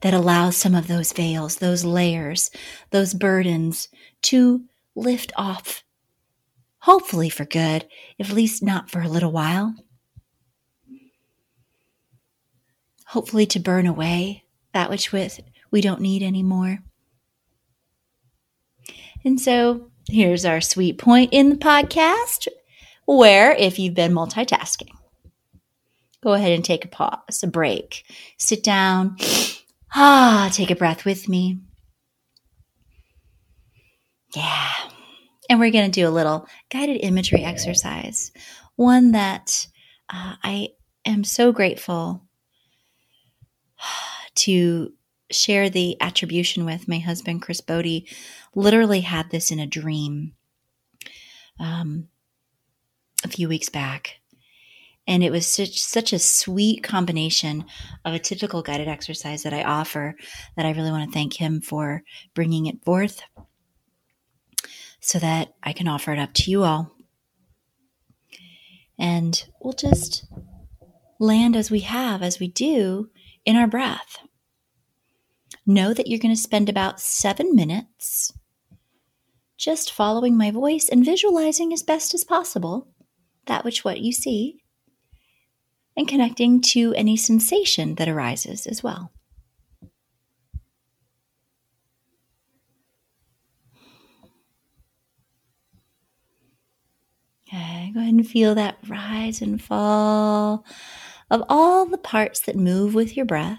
That 0.00 0.14
allows 0.14 0.56
some 0.56 0.74
of 0.74 0.88
those 0.88 1.12
veils, 1.12 1.56
those 1.56 1.84
layers, 1.84 2.50
those 2.90 3.14
burdens 3.14 3.88
to 4.22 4.64
lift 4.94 5.32
off, 5.36 5.84
hopefully 6.80 7.30
for 7.30 7.44
good, 7.44 7.86
at 8.18 8.30
least 8.30 8.62
not 8.62 8.90
for 8.90 9.00
a 9.00 9.08
little 9.08 9.30
while. 9.30 9.74
Hopefully 13.06 13.46
to 13.46 13.60
burn 13.60 13.86
away 13.86 14.44
that 14.72 14.90
which 14.90 15.12
we 15.12 15.80
don't 15.80 16.00
need 16.00 16.22
anymore. 16.22 16.80
And 19.24 19.40
so 19.40 19.90
here's 20.08 20.44
our 20.44 20.60
sweet 20.60 20.98
point 20.98 21.32
in 21.32 21.50
the 21.50 21.56
podcast 21.56 22.48
where 23.04 23.52
if 23.52 23.78
you've 23.78 23.94
been 23.94 24.12
multitasking, 24.12 24.90
go 26.22 26.32
ahead 26.32 26.52
and 26.52 26.64
take 26.64 26.84
a 26.84 26.88
pause, 26.88 27.42
a 27.42 27.46
break. 27.46 28.04
Sit 28.38 28.62
down. 28.62 29.16
Ah, 29.94 30.50
take 30.52 30.70
a 30.70 30.76
breath 30.76 31.04
with 31.04 31.28
me. 31.28 31.58
Yeah. 34.34 34.70
And 35.48 35.58
we're 35.58 35.72
going 35.72 35.90
to 35.90 36.00
do 36.00 36.08
a 36.08 36.10
little 36.10 36.46
guided 36.70 36.98
imagery 37.02 37.42
exercise, 37.42 38.30
one 38.76 39.12
that 39.12 39.66
uh, 40.08 40.34
I 40.44 40.68
am 41.04 41.24
so 41.24 41.50
grateful 41.50 42.22
to 44.36 44.92
share 45.32 45.70
the 45.70 46.00
attribution 46.00 46.64
with. 46.64 46.86
My 46.86 46.98
husband, 46.98 47.42
Chris 47.42 47.60
Bodie, 47.60 48.08
literally 48.54 49.00
had 49.00 49.30
this 49.30 49.50
in 49.50 49.58
a 49.58 49.66
dream 49.66 50.34
um, 51.58 52.08
a 53.24 53.28
few 53.28 53.48
weeks 53.48 53.68
back. 53.68 54.19
And 55.10 55.24
it 55.24 55.32
was 55.32 55.52
such, 55.52 55.82
such 55.82 56.12
a 56.12 56.20
sweet 56.20 56.84
combination 56.84 57.64
of 58.04 58.14
a 58.14 58.20
typical 58.20 58.62
guided 58.62 58.86
exercise 58.86 59.42
that 59.42 59.52
I 59.52 59.64
offer 59.64 60.14
that 60.56 60.64
I 60.64 60.70
really 60.70 60.92
want 60.92 61.10
to 61.10 61.12
thank 61.12 61.34
him 61.34 61.60
for 61.60 62.04
bringing 62.32 62.66
it 62.66 62.84
forth 62.84 63.20
so 65.00 65.18
that 65.18 65.52
I 65.64 65.72
can 65.72 65.88
offer 65.88 66.12
it 66.12 66.20
up 66.20 66.32
to 66.34 66.50
you 66.52 66.62
all. 66.62 66.92
And 69.00 69.44
we'll 69.60 69.72
just 69.72 70.26
land 71.18 71.56
as 71.56 71.72
we 71.72 71.80
have, 71.80 72.22
as 72.22 72.38
we 72.38 72.46
do, 72.46 73.10
in 73.44 73.56
our 73.56 73.66
breath. 73.66 74.18
Know 75.66 75.92
that 75.92 76.06
you're 76.06 76.20
going 76.20 76.36
to 76.36 76.40
spend 76.40 76.68
about 76.68 77.00
seven 77.00 77.56
minutes 77.56 78.32
just 79.56 79.92
following 79.92 80.36
my 80.36 80.52
voice 80.52 80.88
and 80.88 81.04
visualizing 81.04 81.72
as 81.72 81.82
best 81.82 82.14
as 82.14 82.22
possible 82.22 82.86
that 83.46 83.64
which 83.64 83.84
what 83.84 83.98
you 83.98 84.12
see 84.12 84.59
and 86.00 86.08
connecting 86.08 86.62
to 86.62 86.94
any 86.94 87.14
sensation 87.14 87.96
that 87.96 88.08
arises 88.08 88.66
as 88.66 88.82
well. 88.82 89.12
Okay, 97.46 97.90
go 97.92 98.00
ahead 98.00 98.14
and 98.14 98.26
feel 98.26 98.54
that 98.54 98.78
rise 98.88 99.42
and 99.42 99.60
fall 99.60 100.64
of 101.30 101.44
all 101.50 101.84
the 101.84 101.98
parts 101.98 102.40
that 102.40 102.56
move 102.56 102.94
with 102.94 103.14
your 103.14 103.26
breath. 103.26 103.58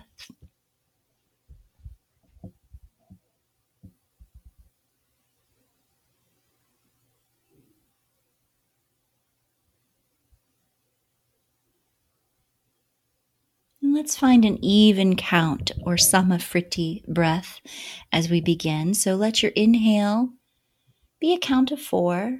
Let's 13.93 14.15
find 14.15 14.45
an 14.45 14.57
even 14.63 15.17
count 15.17 15.71
or 15.85 15.95
vritti 15.95 17.05
breath 17.07 17.59
as 18.13 18.29
we 18.29 18.39
begin. 18.39 18.93
So 18.93 19.15
let 19.15 19.43
your 19.43 19.51
inhale 19.51 20.29
be 21.19 21.33
a 21.33 21.37
count 21.37 21.71
of 21.71 21.81
four, 21.81 22.39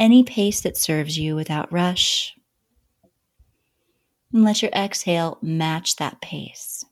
any 0.00 0.24
pace 0.24 0.60
that 0.62 0.76
serves 0.76 1.16
you 1.16 1.36
without 1.36 1.72
rush. 1.72 2.34
And 4.32 4.42
let 4.42 4.62
your 4.62 4.72
exhale 4.72 5.38
match 5.40 5.94
that 5.96 6.20
pace. 6.20 6.84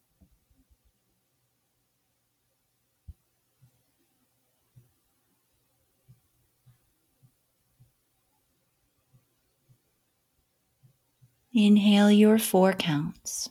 Inhale 11.52 12.12
your 12.12 12.38
four 12.38 12.72
counts. 12.74 13.50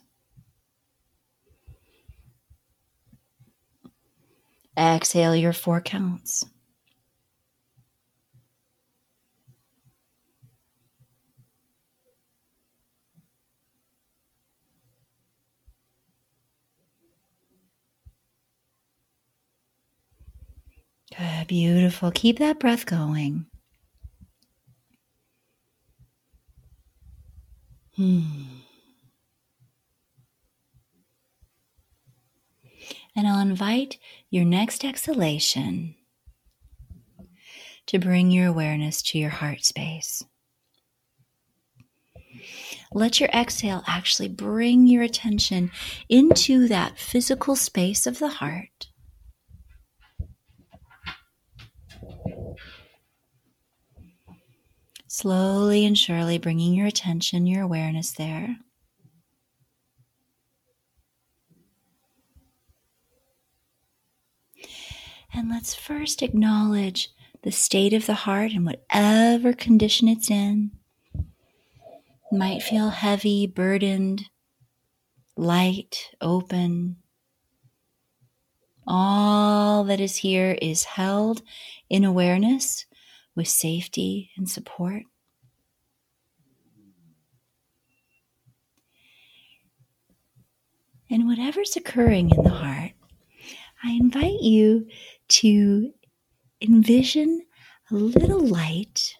Exhale 4.77 5.35
your 5.35 5.53
four 5.53 5.81
counts. 5.81 6.43
Good, 21.17 21.47
beautiful. 21.47 22.11
Keep 22.11 22.39
that 22.39 22.59
breath 22.59 22.85
going. 22.85 23.45
Hmm. 27.95 28.60
And 33.15 33.27
I'll 33.27 33.41
invite 33.41 33.97
your 34.29 34.45
next 34.45 34.85
exhalation 34.85 35.95
to 37.87 37.99
bring 37.99 38.31
your 38.31 38.47
awareness 38.47 39.01
to 39.01 39.17
your 39.17 39.29
heart 39.29 39.65
space. 39.65 40.23
let 42.93 43.19
your 43.19 43.29
exhale 43.29 43.83
actually 43.87 44.27
bring 44.27 44.87
your 44.87 45.03
attention 45.03 45.71
into 46.09 46.67
that 46.67 46.97
physical 46.97 47.55
space 47.55 48.05
of 48.05 48.19
the 48.19 48.27
heart. 48.27 48.87
Slowly 55.07 55.85
and 55.85 55.97
surely 55.97 56.37
bringing 56.37 56.73
your 56.73 56.87
attention, 56.87 57.45
your 57.45 57.63
awareness 57.63 58.11
there. 58.11 58.57
And 65.33 65.49
let's 65.49 65.73
first 65.73 66.21
acknowledge 66.21 67.09
the 67.43 67.51
state 67.51 67.93
of 67.93 68.05
the 68.05 68.13
heart 68.13 68.51
in 68.51 68.65
whatever 68.65 69.53
condition 69.53 70.07
it's 70.07 70.29
in. 70.29 70.71
It 71.15 72.35
might 72.35 72.61
feel 72.61 72.89
heavy, 72.89 73.47
burdened, 73.47 74.25
light, 75.37 76.11
open. 76.19 76.97
All 78.85 79.85
that 79.85 80.01
is 80.01 80.17
here 80.17 80.57
is 80.61 80.83
held 80.83 81.41
in 81.89 82.03
awareness 82.03 82.85
with 83.35 83.47
safety 83.47 84.31
and 84.35 84.49
support. 84.49 85.03
And 91.09 91.27
whatever's 91.27 91.75
occurring 91.75 92.31
in 92.31 92.43
the 92.43 92.49
heart, 92.49 92.91
I 93.83 93.91
invite 93.91 94.41
you 94.41 94.87
to 95.31 95.91
envision 96.61 97.41
a 97.89 97.95
little 97.95 98.45
light 98.45 99.15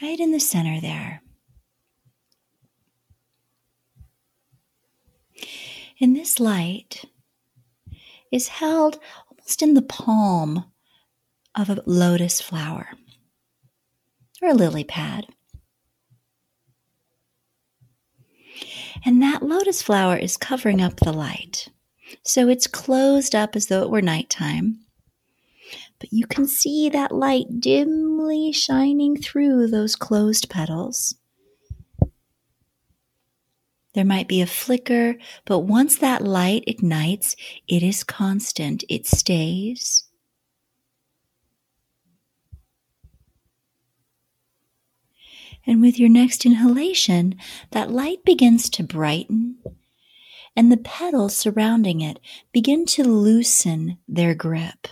right 0.00 0.20
in 0.20 0.32
the 0.32 0.40
center 0.40 0.80
there. 0.80 1.22
And 6.00 6.14
this 6.14 6.38
light 6.38 7.04
is 8.30 8.48
held 8.48 8.98
almost 9.30 9.62
in 9.62 9.74
the 9.74 9.82
palm 9.82 10.64
of 11.54 11.70
a 11.70 11.82
lotus 11.86 12.40
flower 12.40 12.90
or 14.40 14.50
a 14.50 14.54
lily 14.54 14.84
pad. 14.84 15.26
And 19.04 19.22
that 19.22 19.42
lotus 19.42 19.82
flower 19.82 20.16
is 20.16 20.36
covering 20.36 20.80
up 20.80 20.96
the 20.96 21.12
light. 21.12 21.68
So 22.24 22.48
it's 22.48 22.66
closed 22.66 23.34
up 23.34 23.56
as 23.56 23.66
though 23.66 23.82
it 23.82 23.90
were 23.90 24.02
nighttime. 24.02 24.80
But 25.98 26.12
you 26.12 26.26
can 26.26 26.46
see 26.46 26.88
that 26.90 27.12
light 27.12 27.60
dimly 27.60 28.52
shining 28.52 29.16
through 29.16 29.68
those 29.68 29.96
closed 29.96 30.48
petals. 30.48 31.14
There 33.94 34.04
might 34.04 34.28
be 34.28 34.40
a 34.40 34.46
flicker, 34.46 35.16
but 35.44 35.60
once 35.60 35.98
that 35.98 36.22
light 36.22 36.62
ignites, 36.66 37.34
it 37.66 37.82
is 37.82 38.04
constant. 38.04 38.84
It 38.88 39.06
stays. 39.06 40.04
And 45.66 45.82
with 45.82 45.98
your 45.98 46.08
next 46.08 46.46
inhalation, 46.46 47.36
that 47.72 47.90
light 47.90 48.24
begins 48.24 48.70
to 48.70 48.82
brighten 48.82 49.58
and 50.58 50.72
the 50.72 50.76
petals 50.76 51.36
surrounding 51.36 52.00
it 52.00 52.18
begin 52.50 52.84
to 52.84 53.04
loosen 53.04 53.96
their 54.08 54.34
grip. 54.34 54.88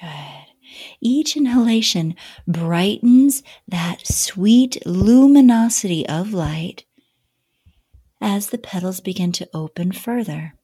Good. 0.00 0.08
Each 1.00 1.36
inhalation 1.36 2.16
brightens 2.48 3.44
that 3.68 4.08
sweet 4.08 4.84
luminosity 4.84 6.04
of 6.08 6.34
light 6.34 6.84
as 8.20 8.48
the 8.48 8.58
petals 8.58 8.98
begin 9.00 9.30
to 9.30 9.48
open 9.54 9.92
further. 9.92 10.54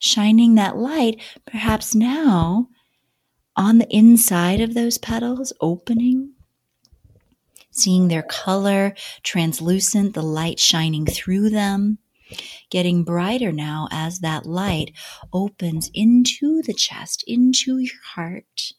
Shining 0.00 0.56
that 0.56 0.76
light, 0.76 1.22
perhaps 1.46 1.94
now 1.94 2.70
on 3.54 3.78
the 3.78 3.96
inside 3.96 4.60
of 4.60 4.74
those 4.74 4.98
petals, 4.98 5.52
opening 5.60 6.32
seeing 7.76 8.08
their 8.08 8.22
color 8.22 8.94
translucent, 9.22 10.14
the 10.14 10.22
light 10.22 10.58
shining 10.58 11.06
through 11.06 11.50
them, 11.50 11.98
getting 12.70 13.04
brighter 13.04 13.52
now 13.52 13.88
as 13.90 14.20
that 14.20 14.46
light 14.46 14.92
opens 15.32 15.90
into 15.94 16.62
the 16.62 16.74
chest, 16.74 17.24
into 17.26 17.78
your 17.78 18.00
heart. 18.14 18.72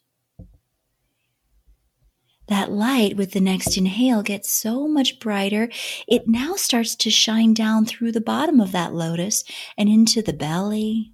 That 2.48 2.72
light 2.72 3.16
with 3.16 3.32
the 3.32 3.42
next 3.42 3.76
inhale 3.76 4.22
gets 4.22 4.50
so 4.50 4.88
much 4.88 5.20
brighter. 5.20 5.68
It 6.06 6.26
now 6.26 6.56
starts 6.56 6.96
to 6.96 7.10
shine 7.10 7.52
down 7.52 7.84
through 7.84 8.12
the 8.12 8.22
bottom 8.22 8.58
of 8.58 8.72
that 8.72 8.94
lotus 8.94 9.44
and 9.76 9.88
into 9.88 10.22
the 10.22 10.32
belly. 10.32 11.12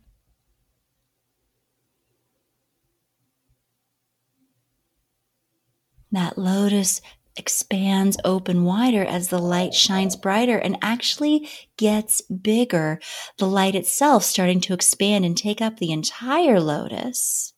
That 6.13 6.39
lotus 6.39 7.01
expands 7.37 8.17
open 8.25 8.65
wider 8.65 9.05
as 9.05 9.29
the 9.29 9.39
light 9.39 9.75
shines 9.75 10.17
brighter 10.17 10.57
and 10.59 10.79
actually 10.83 11.49
gets 11.77 12.21
bigger. 12.23 13.01
The 13.39 13.47
light 13.49 13.75
itself 13.75 14.23
starting 14.25 14.61
to 14.63 14.75
expand 14.75 15.25
and 15.25 15.37
take 15.37 15.61
up 15.61 15.79
the 15.79 15.93
entire 15.93 16.61
lotus, 16.61 17.53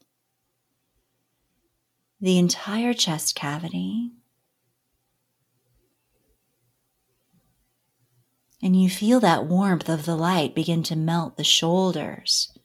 the 2.21 2.39
entire 2.39 2.95
chest 2.95 3.35
cavity. 3.35 4.13
And 8.63 8.81
you 8.81 8.89
feel 8.89 9.21
that 9.21 9.47
warmth 9.47 9.89
of 9.89 10.07
the 10.07 10.17
light 10.17 10.55
begin 10.55 10.83
to 10.85 10.97
melt 10.97 11.37
the 11.37 11.45
shoulders, 11.45 12.57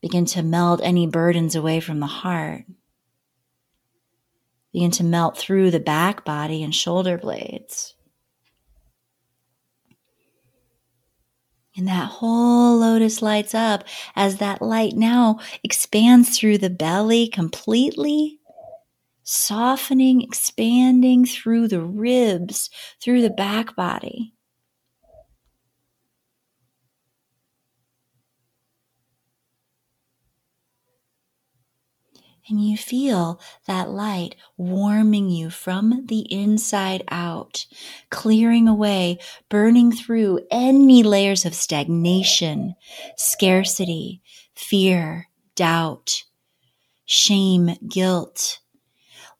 begin 0.00 0.24
to 0.26 0.42
melt 0.42 0.80
any 0.82 1.06
burdens 1.06 1.56
away 1.56 1.80
from 1.80 1.98
the 1.98 2.06
heart 2.06 2.64
begin 4.72 4.90
to 4.92 5.04
melt 5.04 5.36
through 5.36 5.70
the 5.70 5.80
back 5.80 6.24
body 6.24 6.62
and 6.62 6.74
shoulder 6.74 7.18
blades. 7.18 7.94
And 11.76 11.86
that 11.88 12.08
whole 12.08 12.78
lotus 12.78 13.22
lights 13.22 13.54
up 13.54 13.84
as 14.16 14.36
that 14.36 14.60
light 14.60 14.94
now 14.94 15.38
expands 15.62 16.36
through 16.36 16.58
the 16.58 16.70
belly 16.70 17.28
completely, 17.28 18.40
softening, 19.22 20.20
expanding 20.20 21.24
through 21.24 21.68
the 21.68 21.80
ribs, 21.80 22.70
through 23.00 23.22
the 23.22 23.30
back 23.30 23.76
body. 23.76 24.34
And 32.50 32.62
you 32.62 32.76
feel 32.76 33.40
that 33.66 33.88
light 33.88 34.34
warming 34.56 35.30
you 35.30 35.50
from 35.50 36.06
the 36.06 36.20
inside 36.32 37.04
out, 37.08 37.66
clearing 38.10 38.66
away, 38.66 39.18
burning 39.48 39.92
through 39.92 40.40
any 40.50 41.02
layers 41.02 41.44
of 41.44 41.54
stagnation, 41.54 42.74
scarcity, 43.16 44.20
fear, 44.54 45.28
doubt, 45.54 46.24
shame, 47.04 47.76
guilt. 47.88 48.58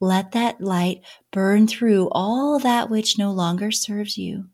Let 0.00 0.32
that 0.32 0.60
light 0.60 1.02
burn 1.30 1.66
through 1.66 2.08
all 2.12 2.58
that 2.60 2.88
which 2.88 3.18
no 3.18 3.32
longer 3.32 3.70
serves 3.70 4.16
you. 4.16 4.46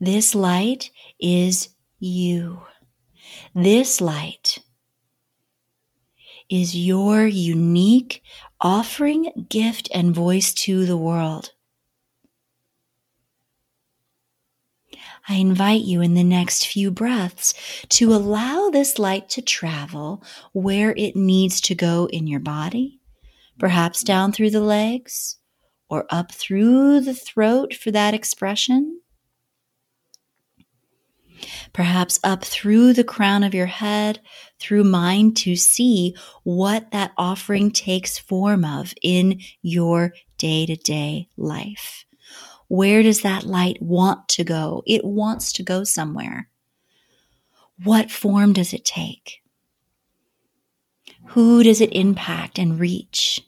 This 0.00 0.34
light 0.34 0.90
is 1.20 1.68
you. 2.00 2.62
This 3.54 4.00
light 4.00 4.58
is 6.48 6.76
your 6.76 7.26
unique 7.26 8.22
offering, 8.60 9.46
gift, 9.48 9.88
and 9.94 10.14
voice 10.14 10.52
to 10.52 10.84
the 10.84 10.96
world. 10.96 11.52
I 15.28 15.34
invite 15.34 15.82
you 15.82 16.00
in 16.00 16.14
the 16.14 16.24
next 16.24 16.66
few 16.66 16.90
breaths 16.90 17.54
to 17.90 18.12
allow 18.12 18.68
this 18.70 18.98
light 18.98 19.28
to 19.30 19.42
travel 19.42 20.24
where 20.52 20.92
it 20.96 21.14
needs 21.14 21.60
to 21.62 21.74
go 21.74 22.06
in 22.06 22.26
your 22.26 22.40
body, 22.40 23.00
perhaps 23.58 24.02
down 24.02 24.32
through 24.32 24.50
the 24.50 24.60
legs 24.60 25.36
or 25.88 26.06
up 26.10 26.32
through 26.32 27.00
the 27.00 27.14
throat 27.14 27.74
for 27.74 27.90
that 27.92 28.14
expression 28.14 29.00
perhaps 31.72 32.18
up 32.24 32.44
through 32.44 32.92
the 32.92 33.04
crown 33.04 33.42
of 33.42 33.54
your 33.54 33.66
head, 33.66 34.20
through 34.58 34.84
mine 34.84 35.34
to 35.34 35.56
see 35.56 36.14
what 36.42 36.90
that 36.90 37.12
offering 37.16 37.70
takes 37.70 38.18
form 38.18 38.64
of 38.64 38.94
in 39.02 39.40
your 39.62 40.12
day 40.38 40.66
to 40.66 40.76
day 40.76 41.28
life. 41.36 42.04
Where 42.68 43.02
does 43.02 43.22
that 43.22 43.44
light 43.44 43.82
want 43.82 44.28
to 44.28 44.44
go? 44.44 44.82
It 44.86 45.04
wants 45.04 45.52
to 45.54 45.62
go 45.62 45.84
somewhere. 45.84 46.48
What 47.82 48.10
form 48.10 48.52
does 48.52 48.72
it 48.72 48.84
take? 48.84 49.42
Who 51.28 51.62
does 51.62 51.80
it 51.80 51.92
impact 51.94 52.58
and 52.58 52.78
reach? 52.78 53.40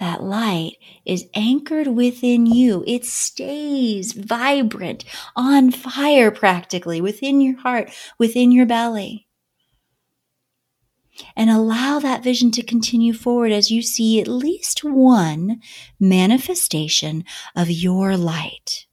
That 0.00 0.22
light 0.22 0.76
is 1.04 1.26
anchored 1.34 1.86
within 1.86 2.46
you. 2.46 2.82
It 2.86 3.04
stays 3.04 4.12
vibrant, 4.12 5.04
on 5.36 5.70
fire 5.70 6.30
practically 6.30 7.00
within 7.00 7.40
your 7.40 7.58
heart, 7.58 7.90
within 8.18 8.50
your 8.50 8.66
belly. 8.66 9.28
And 11.36 11.48
allow 11.48 12.00
that 12.00 12.24
vision 12.24 12.50
to 12.52 12.62
continue 12.62 13.12
forward 13.12 13.52
as 13.52 13.70
you 13.70 13.82
see 13.82 14.20
at 14.20 14.26
least 14.26 14.82
one 14.82 15.60
manifestation 16.00 17.24
of 17.54 17.70
your 17.70 18.16
light. 18.16 18.86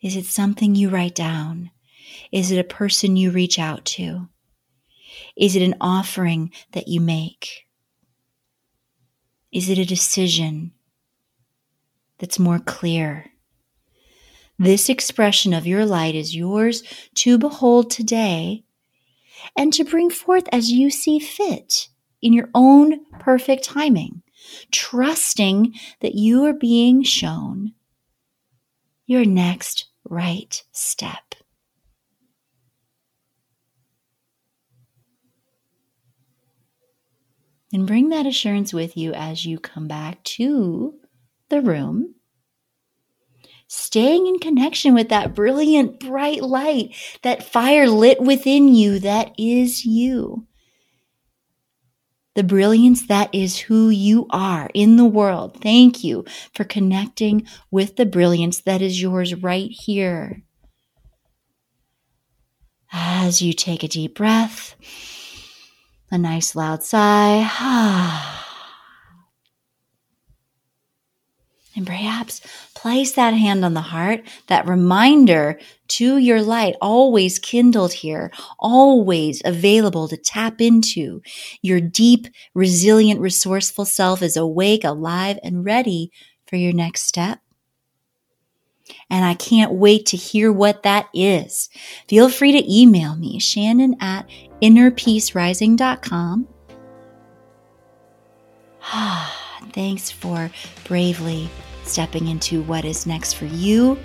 Is 0.00 0.16
it 0.16 0.24
something 0.24 0.74
you 0.74 0.88
write 0.88 1.14
down? 1.14 1.72
Is 2.32 2.50
it 2.50 2.58
a 2.58 2.64
person 2.64 3.16
you 3.16 3.30
reach 3.30 3.58
out 3.58 3.84
to? 3.84 4.28
Is 5.36 5.56
it 5.56 5.62
an 5.62 5.74
offering 5.80 6.52
that 6.72 6.88
you 6.88 7.00
make? 7.00 7.67
Is 9.50 9.68
it 9.70 9.78
a 9.78 9.84
decision 9.84 10.72
that's 12.18 12.38
more 12.38 12.58
clear? 12.58 13.26
This 14.58 14.88
expression 14.88 15.54
of 15.54 15.66
your 15.66 15.86
light 15.86 16.14
is 16.14 16.36
yours 16.36 16.82
to 17.14 17.38
behold 17.38 17.90
today 17.90 18.64
and 19.56 19.72
to 19.72 19.84
bring 19.84 20.10
forth 20.10 20.48
as 20.52 20.70
you 20.70 20.90
see 20.90 21.18
fit 21.18 21.88
in 22.20 22.32
your 22.32 22.50
own 22.54 23.04
perfect 23.20 23.64
timing, 23.64 24.22
trusting 24.72 25.74
that 26.00 26.14
you 26.14 26.44
are 26.44 26.52
being 26.52 27.02
shown 27.02 27.72
your 29.06 29.24
next 29.24 29.86
right 30.04 30.62
step. 30.72 31.27
And 37.72 37.86
bring 37.86 38.08
that 38.08 38.26
assurance 38.26 38.72
with 38.72 38.96
you 38.96 39.12
as 39.12 39.44
you 39.44 39.58
come 39.58 39.88
back 39.88 40.24
to 40.24 40.94
the 41.50 41.60
room. 41.60 42.14
Staying 43.66 44.26
in 44.26 44.38
connection 44.38 44.94
with 44.94 45.10
that 45.10 45.34
brilliant, 45.34 46.00
bright 46.00 46.42
light, 46.42 46.94
that 47.22 47.42
fire 47.42 47.86
lit 47.86 48.20
within 48.20 48.68
you 48.68 48.98
that 49.00 49.32
is 49.38 49.84
you. 49.84 50.46
The 52.34 52.44
brilliance 52.44 53.06
that 53.08 53.34
is 53.34 53.58
who 53.58 53.90
you 53.90 54.26
are 54.30 54.70
in 54.72 54.96
the 54.96 55.04
world. 55.04 55.60
Thank 55.60 56.02
you 56.02 56.24
for 56.54 56.64
connecting 56.64 57.46
with 57.70 57.96
the 57.96 58.06
brilliance 58.06 58.60
that 58.60 58.80
is 58.80 59.02
yours 59.02 59.34
right 59.34 59.70
here. 59.70 60.42
As 62.90 63.42
you 63.42 63.52
take 63.52 63.82
a 63.82 63.88
deep 63.88 64.14
breath, 64.16 64.76
a 66.10 66.18
nice 66.18 66.54
loud 66.54 66.82
sigh. 66.82 68.34
and 71.78 71.86
perhaps 71.86 72.40
place 72.74 73.12
that 73.12 73.34
hand 73.34 73.64
on 73.64 73.74
the 73.74 73.80
heart, 73.80 74.20
that 74.48 74.66
reminder 74.66 75.58
to 75.86 76.18
your 76.18 76.42
light, 76.42 76.74
always 76.80 77.38
kindled 77.38 77.92
here, 77.92 78.30
always 78.58 79.40
available 79.44 80.08
to 80.08 80.16
tap 80.16 80.60
into. 80.60 81.22
Your 81.62 81.80
deep, 81.80 82.26
resilient, 82.52 83.20
resourceful 83.20 83.84
self 83.84 84.22
is 84.22 84.36
awake, 84.36 84.84
alive, 84.84 85.38
and 85.42 85.64
ready 85.64 86.10
for 86.46 86.56
your 86.56 86.72
next 86.72 87.02
step. 87.02 87.40
And 89.10 89.24
I 89.24 89.34
can't 89.34 89.72
wait 89.72 90.06
to 90.06 90.16
hear 90.16 90.52
what 90.52 90.82
that 90.82 91.08
is. 91.14 91.68
Feel 92.08 92.28
free 92.28 92.52
to 92.52 92.72
email 92.72 93.16
me, 93.16 93.38
Shannon 93.38 93.96
at 94.00 94.28
innerpeacerising.com. 94.62 96.48
Ah, 98.82 99.60
thanks 99.72 100.10
for 100.10 100.50
bravely 100.84 101.48
stepping 101.84 102.28
into 102.28 102.62
what 102.62 102.84
is 102.84 103.06
next 103.06 103.34
for 103.34 103.46
you 103.46 103.98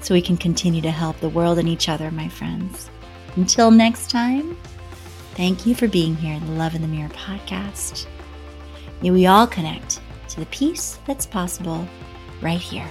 so 0.00 0.14
we 0.14 0.22
can 0.22 0.36
continue 0.36 0.82
to 0.82 0.90
help 0.90 1.18
the 1.20 1.28
world 1.28 1.58
and 1.58 1.68
each 1.68 1.88
other, 1.88 2.10
my 2.10 2.28
friends. 2.28 2.90
Until 3.36 3.70
next 3.70 4.10
time, 4.10 4.56
thank 5.34 5.66
you 5.66 5.74
for 5.74 5.88
being 5.88 6.16
here 6.16 6.34
in 6.34 6.46
the 6.46 6.52
Love 6.52 6.74
in 6.74 6.82
the 6.82 6.88
Mirror 6.88 7.10
podcast. 7.10 8.06
May 9.02 9.10
we 9.10 9.26
all 9.26 9.46
connect 9.46 10.00
to 10.28 10.40
the 10.40 10.46
peace 10.46 10.98
that's 11.06 11.26
possible 11.26 11.86
right 12.40 12.60
here. 12.60 12.88